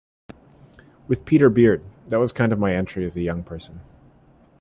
With 1.07 1.25
Peter 1.25 1.47
Beard, 1.51 1.83
that 2.07 2.17
was 2.19 2.31
kind 2.33 2.51
of 2.51 2.57
my 2.57 2.73
entry 2.73 3.05
as 3.05 3.15
a 3.15 3.21
young 3.21 3.43
person. 3.43 3.81